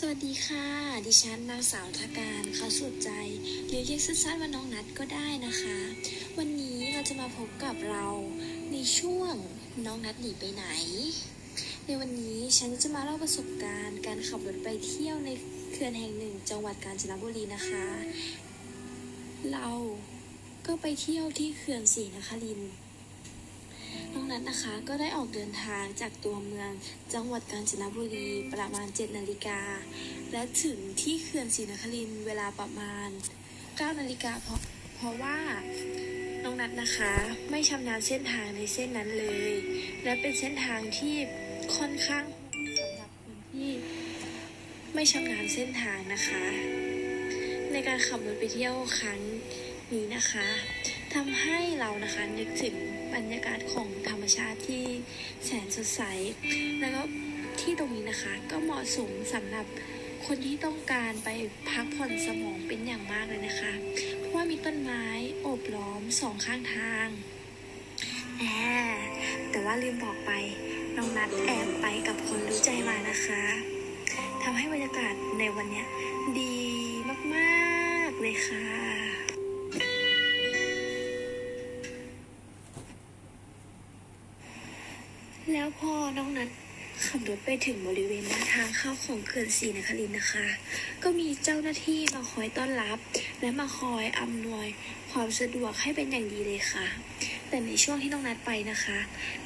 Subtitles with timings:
[0.00, 0.66] สวัสดีค่ะ
[1.06, 3.10] ดิฉันนางสาวทการเขาสุดใจ
[3.66, 5.78] หรือเรียกสั้นๆว่าน้องนัดก็ได้นะคะ
[6.38, 8.06] วันนี้เราจะมาพบกับเรา
[8.72, 9.34] ในช่วง
[9.86, 10.64] น้องนัดหนีไปไหน
[11.86, 15.30] ในวันนี้ฉันจะมาเล่าประสบการณ์การขับรถไปเที่ยวใน
[15.72, 17.86] เขื่อนแห่งหนึ่ง จังหวัดกาญจนบุรีนะคะ
[19.52, 19.68] เรา
[20.66, 22.83] ก็ไปเที่ยวที่เขื่อนศรีนครินทร์
[24.14, 26.70] น้องนัดนะคะก็ได้ออกเดินทางจากตัวเมือง
[27.14, 29.60] จังหวัดกาญจนบุรีประมาณ 7 นาฬิกา
[30.32, 33.08] และถึงที่เขื่อนศรีนครินเวลาประมาณ
[33.54, 34.60] 9 นาฬิกาเพราะ
[34.96, 35.38] เพราะว่า
[36.42, 37.12] น้องนัดนะคะ
[37.50, 39.52] ไม่ชำนาญเส้นทางในเส้นนั้นเลย
[40.04, 41.16] และเป็นเส้นทางที่
[41.76, 42.24] ค่อนข้าง
[42.78, 43.70] สำหรับคนที่
[44.94, 46.44] ไม่ชำนาญเส้นทางนะคะ
[47.72, 49.20] ในการขับรถไปเที่ยวครั้ง
[49.92, 50.46] นี้นะคะ
[51.14, 52.76] ทำให้เรานะคะนึกถึง
[53.14, 54.84] บรรยากาศของธรรมชาติที่
[55.44, 56.02] แสนสดใส
[56.80, 57.02] แล้วก็
[57.60, 59.66] ที่ตรงนี้นะคะก็เหมาะสมสำหรับ
[60.26, 61.28] คนที่ต้องการไป
[61.70, 63.72] พักผ่อนสมองเป็นอย่างมากเลยนะคะ
[64.18, 65.04] เพราะว่ามีต้นไม้
[65.42, 67.08] โอบล้อมสองข้างทาง
[68.38, 68.44] แอ
[69.06, 69.08] บ
[69.50, 70.32] แต่ว่าลืมบอกไป
[70.96, 73.44] น้องนัดแอบไปกับคนรู้ใจมานะคะ
[74.42, 75.84] ทำให้บรรยากาศในวันนี้
[76.40, 76.56] ดี
[77.34, 79.23] มาก ๆ เลยค่ะ
[85.54, 86.48] แล้วพอน้องนัด
[87.06, 90.46] ขับรถไปถึงบริเวณหน้าทางเข้าของเขื่อนศรีนครินทร์นะคะ
[91.02, 92.98] ก็มีเจ้าหน้าที่มาคอยต้อนรับ
[93.40, 94.66] และมาคอยอำนวย
[95.12, 96.86] ความสะดวกให้เป็นอย่างดีเลยค่ะ
[97.48, 98.98] แต่ในช่วงที่น้องนัดไปนะคะ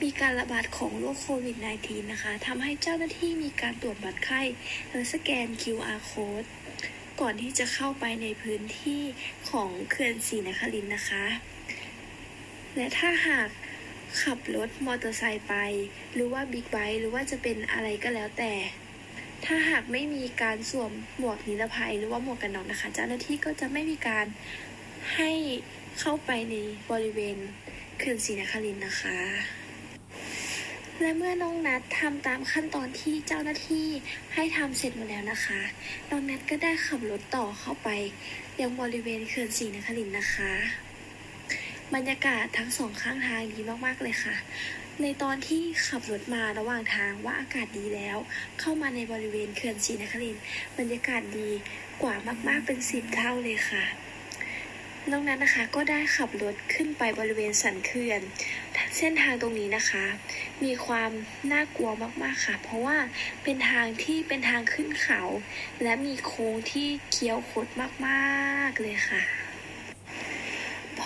[0.02, 4.42] มีการระบาดของโรคโควิด -19 นะคะทำให้เจ้าหน้าที่มีการตรวจบัตรไข้
[4.90, 6.48] และสแกน QR code
[7.20, 9.02] ก่อนที่จะเข้าไปในพื้นที่
[9.50, 11.24] ของเขื่อนศรีนครินทร์นะคะ
[12.76, 13.48] และถ้าหาก
[14.22, 15.54] ขับรถมอเตอร์ไซค์ไป
[16.14, 18.52] หรือว่าบิ๊กไบค์หรือว่าจะเป็นอะไรก็แล้วแต่
[19.44, 24.26] ถ้าหากไม่มีการสวมหมวกนิรภัยหรือว่าหมวกกันน็อกนะคะ เจ้าหน้าที่ก็จะไม่มีการ
[25.14, 25.30] ให้
[26.00, 26.54] เข้าไปใน
[26.90, 27.36] บริเวณ
[27.98, 29.18] เขื่อนศรีนครินทร์นะคะ
[31.00, 33.86] และเมื่อน้องนัดทำตามขั้นตอนที่เจ้าหน้าที่
[34.34, 35.60] ให้ทำเสร็จหมดแล้วนะคะ
[36.10, 37.88] น้องนัดก็ได้ขับรถต่อเข้าไป
[38.60, 40.52] ยังบริเวณเขื่อนศรีนครินทร์นะคะ
[41.96, 44.36] บรรยากาศทั้งสองข้างทางดีมากๆเลยค่ะ
[45.02, 48.16] ในตอนที่ขับรถมาระหว่างทางว่าอากาศดีแล้ว
[48.60, 50.44] เข้ามาในบริเวณเขื่อนศรีนครินทร์
[50.78, 51.50] บรรยากาศดี
[52.02, 52.14] กว่า
[52.48, 53.84] มากๆเป็นสิบเท่าเลยค่ะ
[55.10, 58.20] นอกนั้นนะคะก็ได้ขับรถขึ้นไปบริเวณสันเขื่อน
[58.96, 60.04] เส้นทางตรงนี้นะคะ
[60.62, 61.10] มีความ
[61.52, 61.90] น่ากลัว
[62.22, 62.96] มากๆค่ะ เพราะว่า
[63.42, 65.22] เป็นทางที่เป็นทางขึ้นเขา
[65.82, 67.66] และมีโค้งที่เคี้ยวคด
[68.06, 69.47] มากๆเลยค่ะ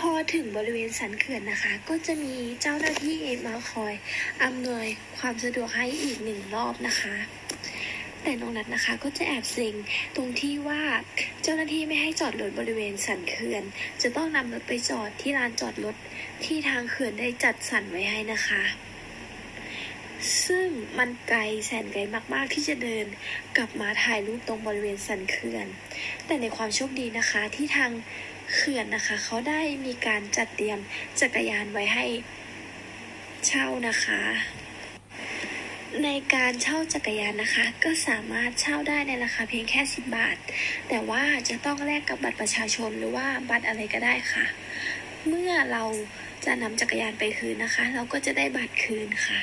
[0.07, 3.95] พอถึงบริเวณสันเขื่อนนะคะ ก็จะมีเจ้าหน้าที่มาคอย
[4.43, 4.87] อำนวย
[5.19, 7.17] ความสะดวกให้อีกหนึ่งรอบนะคะ
[8.23, 9.75] แต่น้องนัดนะคะก็จะแอบเซ็ง
[10.17, 10.83] ตรงที่ว่า
[11.43, 13.63] เจ้าหน้าที่ไม่ให้จอดรถบริเวณสันเขื่อน
[14.03, 15.97] จะต้องนำรถไปจอดที่ลานจอดรถ
[16.45, 18.63] ที่ทางเขื่อนได้จัดสรรไว้ให้นะคะ
[20.47, 20.67] ซึ่ง
[20.99, 22.01] มันไกลแสนไกล
[22.35, 23.07] มากๆที่จะเดิน
[23.57, 25.67] กลับมาถ่ายรูปตรงบริเวณสันเขื่อน
[26.27, 27.91] แต่ในความโชคดีนะคะที่ทาง
[28.55, 30.79] เขื่อนนะคะ เขาได้มีการจัดเตรียม
[31.21, 32.07] จักรยานไว้ให้
[33.47, 34.21] เช่านะคะ
[36.05, 40.37] ในการเช่าจักรยานนะคะ ก็สามารถเช่าได้ในราคาเพียงแค่ 10 บาท
[40.89, 44.45] แต่ว่าจะต้องแลกกับบัตรประชาชนหรือว่าบัตรอะไรก็ได้ค่ะ
[45.29, 45.85] เมื่อเรา
[46.45, 49.41] จะนำจักรยานไปคืนนะคะ เราก็จะได้บัตรคืนค่ะ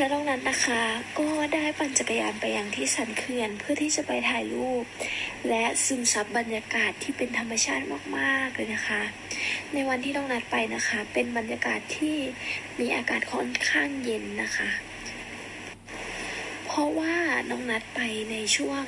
[0.00, 0.82] และตรงนั้นนะคะ
[1.18, 4.84] ก็ได้ปั่นจักรยานไปยังที่สันเขื่อนเพื่อที่จะไปถ่ายรูป
[5.48, 7.84] และซึมซับบรรยากาศที่เป็นธรรมชาติ
[8.18, 9.02] มากๆเลยนะคะ
[9.72, 12.16] ในวันที่ต้องนัดไปนะคะ เป็นบรรยากาศที่
[12.80, 14.70] มีอากาศค่อนข้างเย็นนะคะ
[16.66, 17.14] เพราะว่า
[17.50, 18.00] น้องนัดไป
[18.30, 18.82] ในช่วง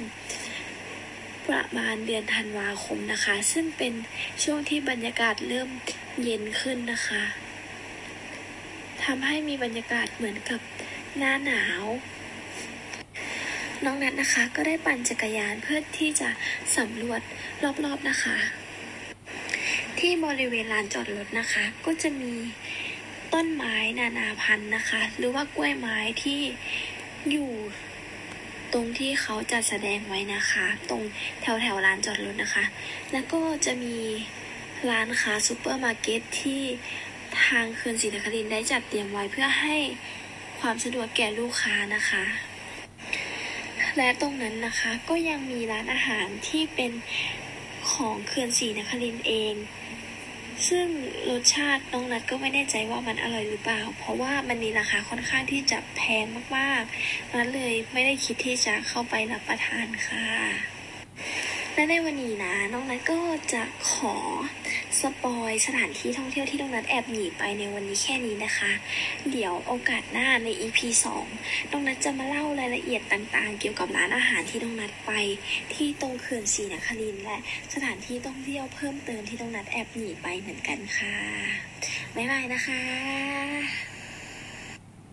[1.48, 3.92] ประมาณเดือนธันวาคมนะคะ ซึ่งเป็น
[4.44, 5.68] ช่วงที่บรรยากาศเริ่ม
[6.22, 7.24] เย็นขึ้นนะคะ
[9.04, 10.60] ทำให้มีบรรยากาศเหมือนกับ
[11.18, 11.84] หน้าหนาว
[13.84, 16.28] น้องนัดนะคะ ก็ได้ปั่นจักรยานเพื่อที่จะ
[16.76, 17.20] สำรวจ
[17.84, 18.36] รอบๆนะคะ
[19.98, 22.34] ที่บริเวณลานจอดรถนะคะ ก็จะมี
[23.34, 26.40] ต้นไม้นานาพันธุ์นะคะ หรือว่ากล้วยไม้ที่
[27.30, 27.50] อยู่
[28.72, 31.02] ตรงที่เขาจัดแสดงไว้นะคะ ตรง
[31.42, 32.64] แถวแถวๆลานจอดรถนะคะ
[33.12, 33.96] แล้วก็จะมี
[34.90, 36.62] ร้านค้าซูเปอร์มาร์เก็ตที่
[37.46, 39.76] ทางเขื่อนศรีนครินทร์ได้จัดเตรียมไว้เพื่อให้
[40.66, 42.24] ความสะดวกแก่ลูกค้านะคะ
[43.96, 46.92] และตรงนั้นนะคะก็ยังมีร้านอาหารที่เป็น
[47.92, 49.54] ของเขื่อนศรีนครินทร์เอง
[50.68, 50.86] ซึ่ง
[51.30, 56.24] รสชาติน้องนัดก็ไม่แน่ใจว่ามันอร่อยหรือเปล่า เพราะว่ามันมีราคาค่อนข้างที่จะแพง
[56.56, 60.26] มากๆนัดเลยไม่ได้คิดที่จะเข้าไปรับประทานค่ะ
[61.74, 63.18] และในวันนี้นะน้องนัดก็
[63.52, 64.14] จะขอ
[65.02, 68.72] สปอยสถานที่ท่องเที่ยวที่น้องนัดแอบหนีไปในวันนี้แค่นี้นะคะ
[69.30, 70.80] เดี๋ยวโอกาสหน้าใน EP
[71.28, 75.12] 2น้องนัดจะมาเล่ารายละเอียดต่างๆ เกี่ยวกับร้านอาหารที่น้องนัดไป
[75.74, 77.38] ที่ตรงเขื่อนศรีนครินและ
[77.74, 81.16] สถานที่ท่องเที่ยวเพิ่มเติมที่น้องนัดแอบหนีไปเหมือนกันค่ะ
[82.16, 83.91] บ๊ายบายนะคะ